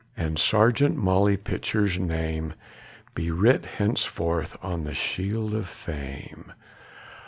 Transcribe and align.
And 0.17 0.39
Sergeant 0.39 0.97
Molly 0.97 1.37
Pitcher's 1.37 1.99
name 1.99 2.55
Be 3.13 3.29
writ 3.29 3.67
henceforth 3.77 4.57
on 4.63 4.83
the 4.83 4.95
shield 4.95 5.53
of 5.53 5.69
fame!" 5.69 6.53